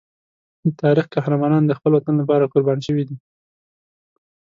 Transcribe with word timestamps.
د 0.65 0.67
تاریخ 0.81 1.05
قهرمانان 1.15 1.63
د 1.65 1.71
خپل 1.77 1.91
وطن 1.97 2.15
لپاره 2.21 2.51
قربان 2.53 2.79
شوي 2.87 3.03
دي. 3.09 3.17